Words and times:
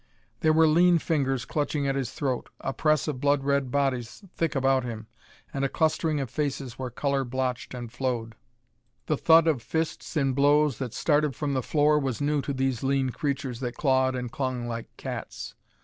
There 0.39 0.51
were 0.51 0.65
lean 0.67 0.97
fingers 0.97 1.45
clutching 1.45 1.85
at 1.85 1.93
his 1.93 2.09
throat, 2.11 2.49
a 2.59 2.73
press 2.73 3.07
of 3.07 3.21
blood 3.21 3.43
red 3.43 3.69
bodies 3.69 4.23
thick 4.35 4.55
about 4.55 4.83
him, 4.83 5.05
and 5.53 5.63
a 5.63 5.69
clustering 5.69 6.19
of 6.19 6.27
faces 6.31 6.79
where 6.79 6.89
color 6.89 7.23
blotched 7.23 7.75
and 7.75 7.91
flowed. 7.91 8.33
The 9.05 9.15
thud 9.15 9.45
of 9.45 9.61
fists 9.61 10.17
in 10.17 10.33
blows 10.33 10.79
that 10.79 10.95
started 10.95 11.35
from 11.35 11.53
the 11.53 11.61
floor 11.61 11.99
was 11.99 12.19
new 12.19 12.41
to 12.41 12.51
these 12.51 12.81
lean 12.81 13.11
creatures 13.11 13.59
that 13.59 13.77
clawed 13.77 14.15
and 14.15 14.31
clung 14.31 14.67
like 14.67 14.89
cats. 14.97 15.53